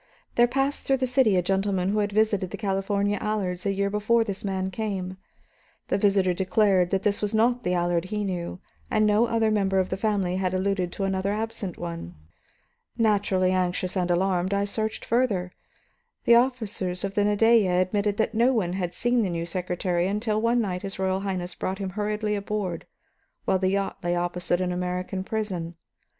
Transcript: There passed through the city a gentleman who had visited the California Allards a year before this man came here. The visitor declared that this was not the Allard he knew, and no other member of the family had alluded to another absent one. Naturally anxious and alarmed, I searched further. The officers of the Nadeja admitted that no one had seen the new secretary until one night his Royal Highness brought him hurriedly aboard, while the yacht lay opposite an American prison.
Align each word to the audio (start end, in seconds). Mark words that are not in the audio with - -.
There 0.33 0.47
passed 0.47 0.83
through 0.87 0.97
the 0.97 1.05
city 1.05 1.35
a 1.37 1.43
gentleman 1.43 1.89
who 1.89 1.99
had 1.99 2.11
visited 2.11 2.49
the 2.49 2.57
California 2.57 3.19
Allards 3.21 3.67
a 3.67 3.71
year 3.71 3.91
before 3.91 4.23
this 4.23 4.43
man 4.43 4.71
came 4.71 5.09
here. 5.09 5.17
The 5.89 5.99
visitor 5.99 6.33
declared 6.33 6.89
that 6.89 7.03
this 7.03 7.21
was 7.21 7.35
not 7.35 7.63
the 7.63 7.75
Allard 7.75 8.05
he 8.05 8.23
knew, 8.23 8.59
and 8.89 9.05
no 9.05 9.27
other 9.27 9.51
member 9.51 9.77
of 9.77 9.89
the 9.89 9.97
family 9.97 10.37
had 10.37 10.55
alluded 10.55 10.91
to 10.93 11.03
another 11.03 11.31
absent 11.31 11.77
one. 11.77 12.15
Naturally 12.97 13.51
anxious 13.51 13.95
and 13.95 14.09
alarmed, 14.09 14.55
I 14.55 14.65
searched 14.65 15.05
further. 15.05 15.51
The 16.25 16.33
officers 16.33 17.03
of 17.03 17.13
the 17.13 17.23
Nadeja 17.23 17.73
admitted 17.79 18.17
that 18.17 18.33
no 18.33 18.53
one 18.53 18.73
had 18.73 18.95
seen 18.95 19.21
the 19.21 19.29
new 19.29 19.45
secretary 19.45 20.07
until 20.07 20.41
one 20.41 20.61
night 20.61 20.81
his 20.81 20.97
Royal 20.97 21.19
Highness 21.19 21.53
brought 21.53 21.77
him 21.77 21.91
hurriedly 21.91 22.33
aboard, 22.35 22.87
while 23.45 23.59
the 23.59 23.69
yacht 23.69 23.99
lay 24.03 24.15
opposite 24.15 24.61
an 24.61 24.71
American 24.71 25.23
prison. 25.23 25.75